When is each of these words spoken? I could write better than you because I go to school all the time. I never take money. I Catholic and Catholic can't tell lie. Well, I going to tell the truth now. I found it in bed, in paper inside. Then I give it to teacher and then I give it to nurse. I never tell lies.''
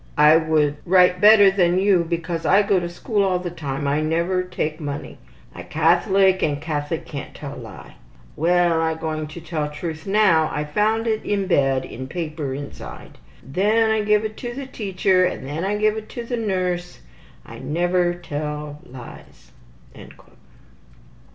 I 0.17 0.39
could 0.39 0.77
write 0.83 1.21
better 1.21 1.51
than 1.51 1.77
you 1.77 2.03
because 2.03 2.43
I 2.43 2.63
go 2.63 2.79
to 2.79 2.89
school 2.89 3.21
all 3.23 3.37
the 3.37 3.51
time. 3.51 3.87
I 3.87 4.01
never 4.01 4.41
take 4.41 4.79
money. 4.79 5.19
I 5.53 5.61
Catholic 5.61 6.41
and 6.41 6.59
Catholic 6.59 7.05
can't 7.05 7.35
tell 7.35 7.55
lie. 7.55 7.97
Well, 8.35 8.81
I 8.81 8.95
going 8.95 9.27
to 9.27 9.39
tell 9.39 9.67
the 9.67 9.75
truth 9.75 10.07
now. 10.07 10.49
I 10.51 10.63
found 10.63 11.05
it 11.05 11.23
in 11.23 11.45
bed, 11.45 11.85
in 11.85 12.07
paper 12.07 12.51
inside. 12.51 13.19
Then 13.43 13.91
I 13.91 14.01
give 14.01 14.25
it 14.25 14.37
to 14.37 14.65
teacher 14.65 15.23
and 15.23 15.45
then 15.45 15.63
I 15.63 15.77
give 15.77 15.95
it 15.97 16.09
to 16.09 16.35
nurse. 16.35 17.01
I 17.45 17.59
never 17.59 18.15
tell 18.15 18.79
lies.'' 18.87 19.51